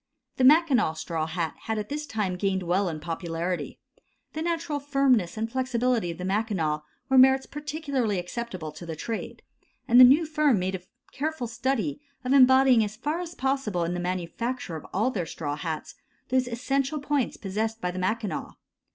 The 0.37 0.43
Mackinaw 0.43 0.93
straw 0.95 1.27
hat 1.27 1.53
had 1.65 1.77
at 1.77 1.89
this 1.89 2.07
time 2.07 2.35
gained 2.35 2.63
well 2.63 2.89
in 2.89 2.99
popularity; 2.99 3.77
the 4.33 4.41
natural 4.41 4.79
firmness 4.79 5.37
and 5.37 5.47
flexibility 5.47 6.09
of 6.09 6.17
the 6.17 6.25
Mackinaw 6.25 6.81
were 7.07 7.19
merits 7.19 7.45
particularly 7.45 8.17
acceptable 8.17 8.71
to 8.71 8.85
the 8.87 8.95
trade, 8.95 9.43
and 9.87 9.99
the 9.99 10.03
new 10.03 10.25
firm 10.25 10.57
made 10.57 10.73
a 10.73 10.81
careful 11.11 11.45
study 11.45 12.01
of 12.25 12.33
embodying 12.33 12.83
as 12.83 12.95
far 12.95 13.19
as 13.19 13.35
possible 13.35 13.83
in 13.83 13.93
the 13.93 13.99
manufacture 13.99 14.75
of 14.75 14.87
all 14.91 15.11
their 15.11 15.27
straw 15.27 15.55
hats, 15.55 15.93
those 16.29 16.47
essential 16.47 16.99
points 16.99 17.37
possessed 17.37 17.79
by 17.79 17.91
the 17.91 17.99
Mackinaw. 17.99 18.53